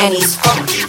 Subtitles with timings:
[0.00, 0.87] and he's funky.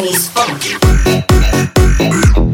[0.00, 2.49] and he's funky.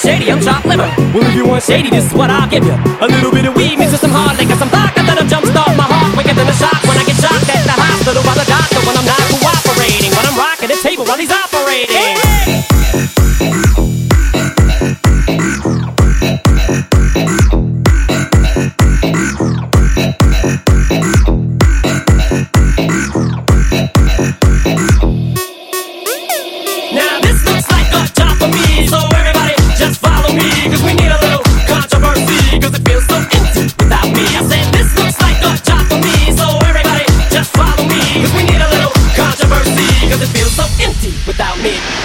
[0.00, 0.88] Shady, I'm chopped lemon.
[1.12, 2.72] Well, if you want shady, this is what I'll give you.
[3.00, 5.09] A little bit of weed mixed with some hard liquor, some vodka
[41.40, 41.99] without me.